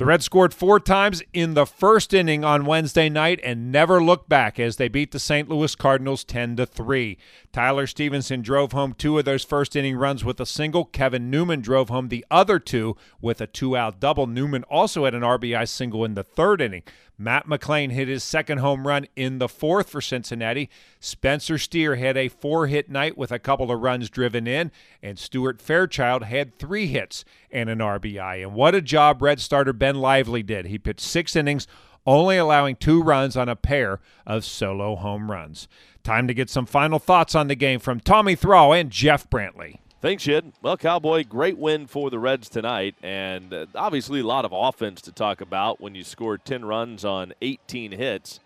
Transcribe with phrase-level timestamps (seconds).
[0.00, 4.30] The Reds scored four times in the first inning on Wednesday night and never looked
[4.30, 5.46] back as they beat the St.
[5.46, 7.18] Louis Cardinals 10 to 3.
[7.52, 10.86] Tyler Stephenson drove home two of those first inning runs with a single.
[10.86, 14.26] Kevin Newman drove home the other two with a two-out double.
[14.26, 16.84] Newman also had an RBI single in the third inning.
[17.20, 20.70] Matt McLain hit his second home run in the fourth for Cincinnati.
[21.00, 25.18] Spencer Steer had a four hit night with a couple of runs driven in, and
[25.18, 28.42] Stuart Fairchild had three hits and an RBI.
[28.42, 30.64] And what a job Red starter Ben Lively did.
[30.64, 31.66] He pitched six innings,
[32.06, 35.68] only allowing two runs on a pair of solo home runs.
[36.02, 39.76] Time to get some final thoughts on the game from Tommy Thrall and Jeff Brantley.
[40.00, 40.54] Thanks, Shid.
[40.62, 45.02] Well, Cowboy, great win for the Reds tonight, and uh, obviously a lot of offense
[45.02, 48.40] to talk about when you scored 10 runs on 18 hits.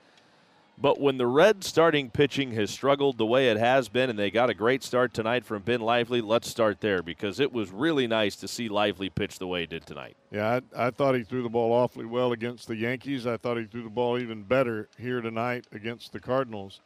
[0.76, 4.32] But when the Reds starting pitching has struggled the way it has been, and they
[4.32, 8.08] got a great start tonight from Ben Lively, let's start there because it was really
[8.08, 10.16] nice to see Lively pitch the way he did tonight.
[10.32, 13.28] Yeah, I, I thought he threw the ball awfully well against the Yankees.
[13.28, 16.80] I thought he threw the ball even better here tonight against the Cardinals,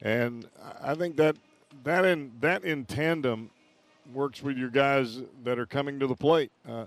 [0.00, 0.48] and
[0.80, 1.36] I think that
[1.84, 3.50] that in that in tandem
[4.12, 6.50] works with your guys that are coming to the plate.
[6.68, 6.86] Uh,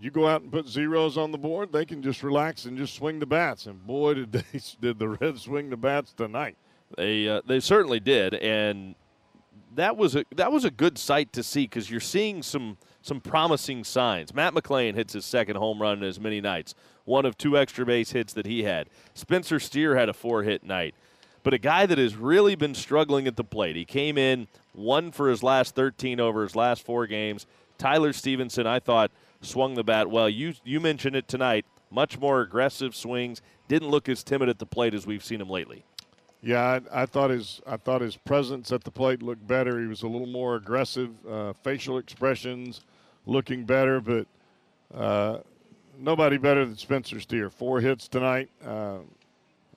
[0.00, 2.94] you go out and put zeros on the board, they can just relax and just
[2.94, 3.66] swing the bats.
[3.66, 6.56] And boy, did they did the Reds swing the bats tonight.
[6.96, 8.94] They uh, they certainly did, and
[9.74, 13.20] that was a that was a good sight to see because you're seeing some some
[13.20, 14.34] promising signs.
[14.34, 17.84] Matt McLain hits his second home run in as many nights, one of two extra
[17.86, 18.88] base hits that he had.
[19.14, 20.94] Spencer Steer had a four hit night
[21.46, 23.76] but a guy that has really been struggling at the plate.
[23.76, 27.46] He came in one for his last 13 over his last four games.
[27.78, 30.28] Tyler Stephenson, I thought, swung the bat well.
[30.28, 31.64] You you mentioned it tonight.
[31.88, 33.42] Much more aggressive swings.
[33.68, 35.84] Didn't look as timid at the plate as we've seen him lately.
[36.42, 39.80] Yeah, I, I thought his I thought his presence at the plate looked better.
[39.80, 42.80] He was a little more aggressive, uh, facial expressions
[43.24, 44.26] looking better, but
[44.92, 45.38] uh,
[45.96, 47.50] nobody better than Spencer Steer.
[47.50, 48.50] Four hits tonight.
[48.66, 48.98] Uh,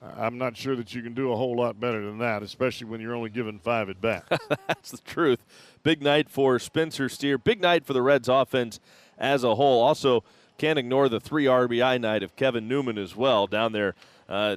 [0.02, 3.00] I'm not sure that you can do a whole lot better than that, especially when
[3.00, 4.24] you're only given five at bat.
[4.66, 5.44] That's the truth.
[5.82, 7.36] Big night for Spencer Steer.
[7.36, 8.80] Big night for the Reds offense
[9.18, 9.82] as a whole.
[9.82, 10.24] Also,
[10.56, 13.94] can't ignore the three RBI night of Kevin Newman as well down there
[14.28, 14.56] uh,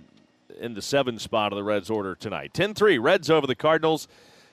[0.59, 2.53] in the seven spot of the Reds order tonight.
[2.53, 4.07] 10 3, Reds over the Cardinals.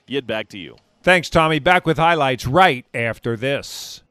[0.07, 0.75] Yid, back to you.
[1.03, 1.59] Thanks, Tommy.
[1.59, 4.03] Back with highlights right after this.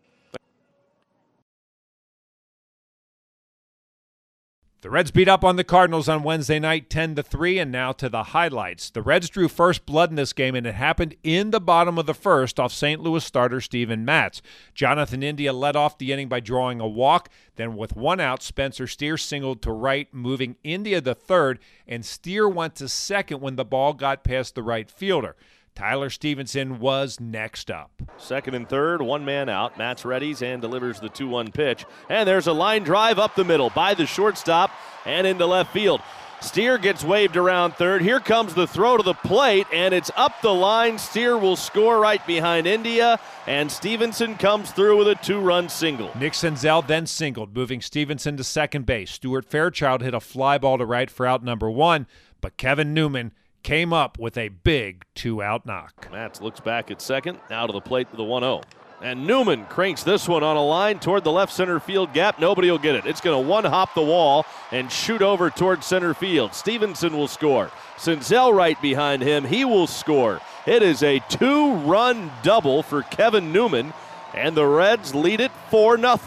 [4.83, 7.93] The Reds beat up on the Cardinals on Wednesday night 10 to 3 and now
[7.93, 8.89] to the highlights.
[8.89, 12.07] The Reds drew first blood in this game and it happened in the bottom of
[12.07, 12.99] the first off St.
[12.99, 14.41] Louis starter Steven Matz.
[14.75, 18.87] Jonathan India led off the inning by drawing a walk, then with one out Spencer
[18.87, 23.67] Steer singled to right moving India to third and Steer went to second when the
[23.67, 25.37] ball got past the right fielder.
[25.81, 28.03] Tyler Stephenson was next up.
[28.19, 29.79] Second and third, one man out.
[29.79, 31.87] Matz readies and delivers the 2 1 pitch.
[32.11, 34.71] And there's a line drive up the middle by the shortstop
[35.07, 36.03] and into left field.
[36.43, 38.03] Steer gets waved around third.
[38.03, 40.99] Here comes the throw to the plate, and it's up the line.
[40.99, 46.11] Steer will score right behind India, and Stephenson comes through with a two run single.
[46.15, 49.13] Nick Senzel then singled, moving Stephenson to second base.
[49.13, 52.07] Stuart Fairchild hit a fly ball to right for out number one,
[52.43, 56.09] but Kevin Newman came up with a big two out knock.
[56.11, 58.63] Matz looks back at second, now to the plate with the 1 0.
[59.03, 62.39] And Newman cranks this one on a line toward the left center field gap.
[62.39, 63.07] Nobody will get it.
[63.07, 66.55] It's going to one hop the wall and shoot over toward center field.
[66.55, 67.71] Stephenson will score.
[67.97, 69.45] Senzel right behind him.
[69.45, 70.41] He will score.
[70.67, 73.95] It is a two run double for Kevin Newman,
[74.35, 76.19] and the Reds lead it 4 0.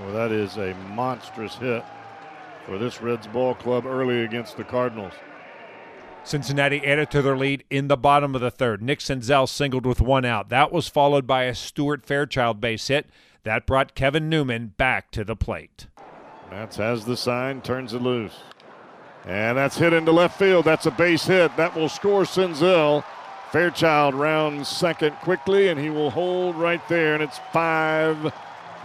[0.00, 1.84] Well, that is a monstrous hit
[2.64, 5.12] for this Reds ball club early against the Cardinals.
[6.24, 8.80] Cincinnati added to their lead in the bottom of the third.
[8.80, 10.48] Nick Senzel singled with one out.
[10.50, 13.06] That was followed by a Stuart Fairchild base hit.
[13.42, 15.88] That brought Kevin Newman back to the plate.
[16.50, 18.36] Matz has the sign, turns it loose.
[19.24, 20.64] And that's hit into left field.
[20.64, 21.56] That's a base hit.
[21.56, 23.04] That will score Senzel.
[23.50, 28.32] Fairchild rounds second quickly, and he will hold right there, and it's 5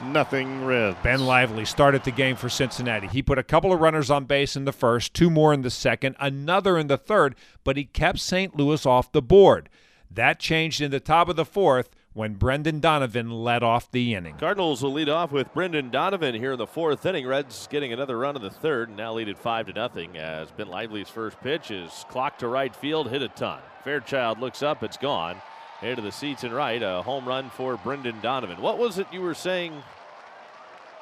[0.04, 0.98] nothing Reds.
[1.04, 3.08] Ben Lively started the game for Cincinnati.
[3.08, 5.70] He put a couple of runners on base in the first, two more in the
[5.70, 8.56] second, another in the third, but he kept St.
[8.56, 9.70] Louis off the board.
[10.10, 14.38] That changed in the top of the fourth when Brendan Donovan led off the inning.
[14.38, 17.28] Cardinals will lead off with Brendan Donovan here in the fourth inning.
[17.28, 20.50] Reds getting another run in the third, and now lead at five to nothing as
[20.52, 23.60] Ben Lively's first pitch is clocked to right field, hit a ton.
[23.84, 25.40] Fairchild looks up, it's gone.
[25.82, 28.62] Into the seats and right, a home run for Brendan Donovan.
[28.62, 29.84] What was it you were saying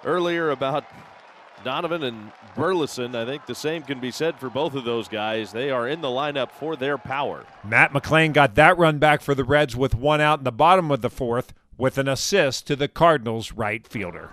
[0.03, 0.83] earlier about
[1.63, 5.51] Donovan and Burleson, I think the same can be said for both of those guys.
[5.51, 7.45] They are in the lineup for their power.
[7.63, 10.91] Matt McLain got that run back for the Reds with one out in the bottom
[10.91, 14.31] of the fourth with an assist to the Cardinals right fielder.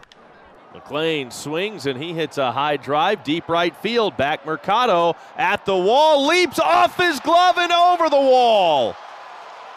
[0.75, 4.17] McLain swings and he hits a high drive, deep right field.
[4.17, 8.97] Back Mercado at the wall, leaps off his glove and over the wall.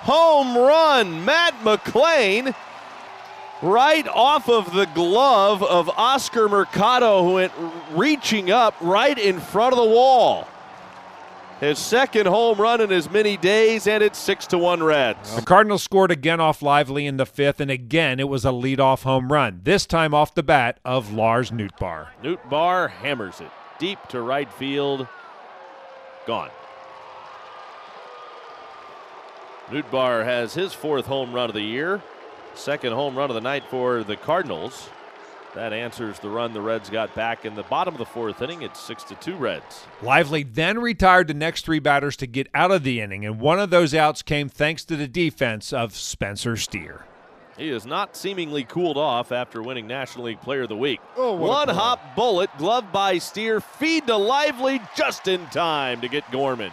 [0.05, 2.53] Home run, Matt McLain,
[3.63, 7.53] right off of the glove of Oscar Mercado, who went
[7.91, 10.47] reaching up right in front of the wall.
[11.59, 15.35] His second home run in as many days, and it's six to one Reds.
[15.35, 19.03] The Cardinals scored again off Lively in the fifth, and again it was a leadoff
[19.03, 19.61] home run.
[19.63, 22.09] This time off the bat of Lars Nootbaar.
[22.21, 23.49] Nootbaar hammers it
[23.79, 25.07] deep to right field.
[26.27, 26.49] Gone.
[29.69, 32.01] Nootbaar has his fourth home run of the year.
[32.53, 34.89] Second home run of the night for the Cardinals.
[35.55, 38.61] That answers the run the Reds got back in the bottom of the fourth inning.
[38.61, 39.85] It's six to two Reds.
[40.01, 43.59] Lively then retired the next three batters to get out of the inning, and one
[43.59, 47.05] of those outs came thanks to the defense of Spencer Steer.
[47.57, 50.99] He is not seemingly cooled off after winning National League Player of the Week.
[51.15, 56.29] Oh, One hop bullet, gloved by Steer, feed to Lively just in time to get
[56.31, 56.71] Gorman.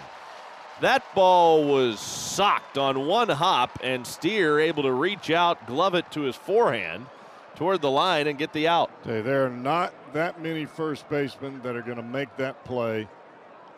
[0.83, 6.11] That ball was socked on one hop, and Steer able to reach out, glove it
[6.11, 7.07] to his forehand
[7.55, 8.91] toward the line, and get the out.
[9.05, 13.07] There are not that many first basemen that are going to make that play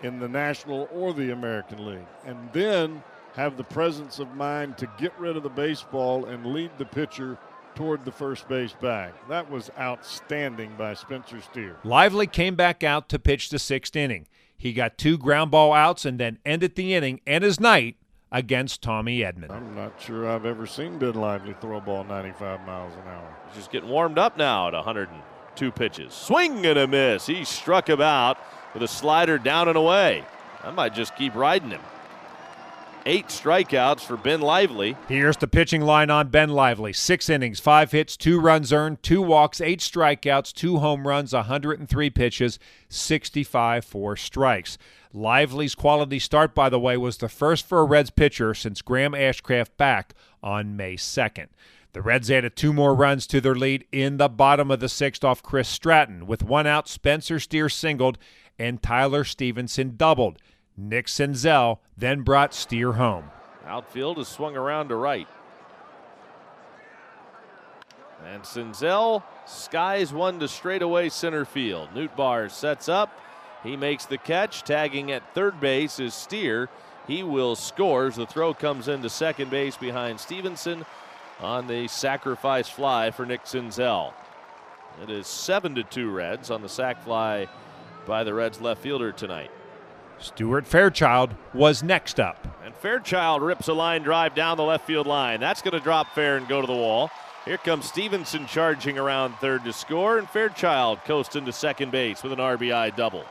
[0.03, 2.07] in the National or the American League.
[2.25, 3.03] And then
[3.35, 7.37] have the presence of mind to get rid of the baseball and lead the pitcher
[7.75, 9.13] toward the first base bag.
[9.29, 11.77] That was outstanding by Spencer Steer.
[11.85, 14.27] Lively came back out to pitch the sixth inning.
[14.65, 17.97] He got two ground ball outs and then ended the inning and his night
[18.33, 19.51] against Tommy Edman.
[19.51, 23.37] I'm not sure I've ever seen Ben Lively throw a ball 95 miles an hour.
[23.49, 26.15] He's just getting warmed up now at 102 pitches.
[26.15, 27.27] Swing and a miss.
[27.27, 28.39] He struck him out
[28.73, 30.25] with a slider down and away.
[30.63, 31.83] I might just keep riding him.
[33.07, 34.97] Eight strikeouts for Ben Lively.
[35.09, 36.95] Here's the pitching line on Ben Lively.
[36.95, 42.09] Six innings, five hits, two runs earned, two walks, eight strikeouts, two home runs, 103
[42.09, 42.59] pitches,
[42.89, 44.79] 65 for strikes.
[45.13, 49.13] Lively's quality start, by the way, was the first for a Reds pitcher since Graham
[49.13, 51.49] Ashcraft back on May 2nd.
[51.93, 55.23] The Reds added two more runs to their lead in the bottom of the sixth
[55.23, 56.27] off Chris Stratton.
[56.27, 58.17] With one out, Spencer Steer singled
[58.59, 60.39] and Tyler Stephenson doubled.
[60.77, 63.31] Nick Senzel then brought Steer home.
[63.67, 65.29] Outfield is swung around to right.
[68.25, 71.91] And Senzel skies one to straightaway center field.
[71.95, 73.11] Nootbaar sets up.
[73.63, 74.63] He makes the catch.
[74.63, 76.69] Tagging at third base is Steer.
[77.07, 80.87] He will score as the throw comes into second base behind Stephenson
[81.41, 84.13] on the sacrifice fly for Nick Senzel.
[85.03, 87.49] It is 7 to 2 Reds on the sac fly
[88.07, 89.51] by the Reds left fielder tonight.
[90.19, 92.47] Stuart Fairchild was next up.
[92.65, 95.41] And Fairchild rips a line drive down the left field line.
[95.41, 97.11] That's going to drop fair and go to the wall.
[97.45, 102.33] Here comes Stephenson charging around third to score, and Fairchild coasting to second base with
[102.33, 103.25] an RBI double.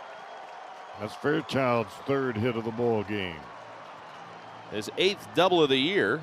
[0.99, 3.39] That's Fairchild's third hit of the ball game.
[4.71, 6.21] His eighth double of the year.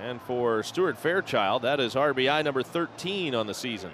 [0.00, 3.92] And for Stuart Fairchild, that is RBI number 13 on the season.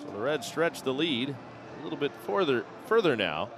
[0.00, 1.34] So the Reds stretch the lead
[1.80, 3.50] a little bit further further now.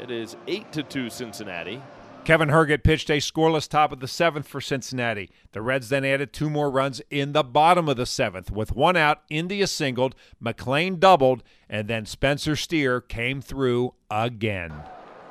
[0.00, 1.82] It is 8 to 2 Cincinnati.
[2.24, 5.30] Kevin Herget pitched a scoreless top of the seventh for Cincinnati.
[5.52, 8.50] The Reds then added two more runs in the bottom of the seventh.
[8.50, 14.72] With one out, India singled, McLain doubled, and then Spencer Steer came through again.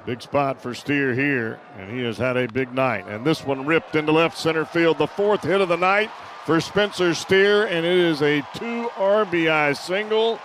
[0.05, 3.05] Big spot for Steer here, and he has had a big night.
[3.07, 6.09] And this one ripped into left center field, the fourth hit of the night
[6.45, 10.39] for Spencer Steer, and it is a two RBI single.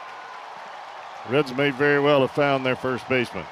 [1.28, 3.44] Reds may very well have found their first baseman.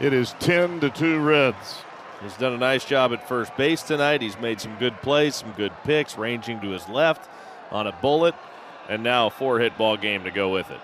[0.00, 1.82] It is 10 to 2 Reds.
[2.22, 4.22] He's done a nice job at first base tonight.
[4.22, 7.28] He's made some good plays, some good picks, ranging to his left
[7.72, 8.36] on a bullet,
[8.88, 10.78] and now a four hit ball game to go with it.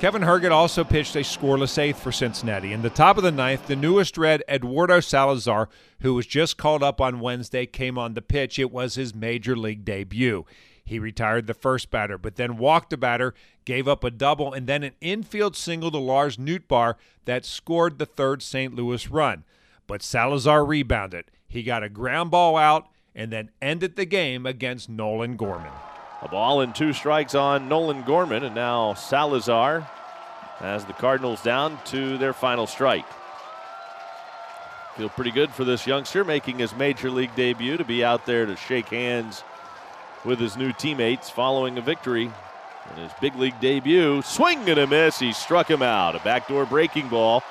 [0.00, 2.72] Kevin Herget also pitched a scoreless eighth for Cincinnati.
[2.72, 5.68] In the top of the ninth, the newest Red, Eduardo Salazar,
[6.00, 8.58] who was just called up on Wednesday, came on the pitch.
[8.58, 10.44] It was his major league debut.
[10.84, 14.66] He retired the first batter, but then walked a batter, gave up a double, and
[14.66, 18.74] then an infield single to Lars Nootbaar that scored the third St.
[18.74, 19.44] Louis run.
[19.86, 21.30] But Salazar rebounded.
[21.48, 25.72] He got a ground ball out and then ended the game against Nolan Gorman.
[26.20, 29.88] A ball and two strikes on Nolan Gorman, and now Salazar
[30.58, 33.06] has the Cardinals down to their final strike.
[34.96, 38.46] Feel pretty good for this youngster making his major league debut to be out there
[38.46, 39.42] to shake hands
[40.24, 42.30] with his new teammates following a victory
[42.90, 44.22] in his big league debut.
[44.22, 45.18] Swing and a miss.
[45.18, 46.16] He struck him out.
[46.16, 47.42] A backdoor breaking ball,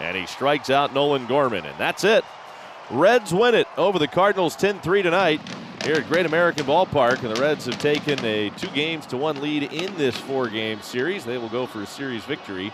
[0.00, 2.24] and he strikes out Nolan Gorman, and that's it.
[2.90, 5.40] Reds win it over the Cardinals 10 3 tonight
[5.84, 7.22] here at Great American Ballpark.
[7.22, 10.82] And the Reds have taken a two games to one lead in this four game
[10.82, 11.24] series.
[11.24, 12.72] They will go for a series victory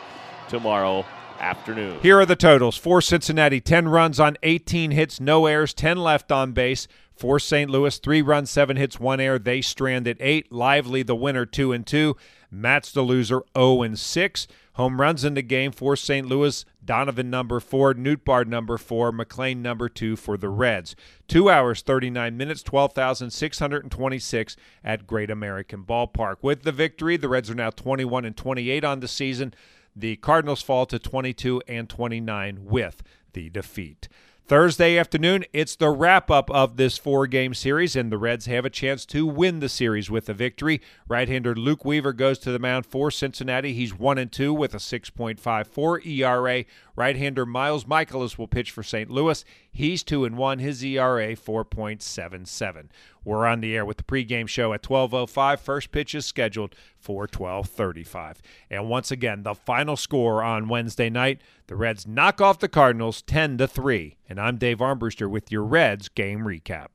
[0.48, 1.04] tomorrow
[1.38, 2.00] afternoon.
[2.00, 6.32] Here are the totals for Cincinnati 10 runs on 18 hits, no errors, 10 left
[6.32, 6.88] on base.
[7.18, 7.68] For St.
[7.68, 9.40] Louis, three runs, seven hits, one error.
[9.40, 10.52] They strand at eight.
[10.52, 12.16] Lively, the winner, two and two.
[12.48, 14.46] Matz the loser, 0 and 6.
[14.74, 16.28] Home runs in the game for St.
[16.28, 16.64] Louis.
[16.84, 20.94] Donovan number four, Nootbaar number four, McLain number two for the Reds.
[21.26, 26.36] Two hours, 39 minutes, 12,626 at Great American Ballpark.
[26.40, 29.52] With the victory, the Reds are now 21 and 28 on the season.
[29.98, 33.02] The Cardinals fall to 22 and 29 with
[33.32, 34.06] the defeat.
[34.46, 38.64] Thursday afternoon, it's the wrap up of this four game series, and the Reds have
[38.64, 40.80] a chance to win the series with a victory.
[41.08, 43.74] Right hander Luke Weaver goes to the mound for Cincinnati.
[43.74, 46.64] He's 1 and 2 with a 6.54 ERA.
[46.98, 49.08] Right hander Miles Mikolas will pitch for St.
[49.08, 49.44] Louis.
[49.70, 52.88] He's 2 and 1, his ERA 4.77.
[53.24, 55.60] We're on the air with the pregame show at 12:05.
[55.60, 58.42] First pitch is scheduled for 12:35.
[58.68, 63.22] And once again, the final score on Wednesday night, the Reds knock off the Cardinals
[63.22, 64.16] 10 to 3.
[64.28, 66.88] And I'm Dave Armbruster with your Reds game recap.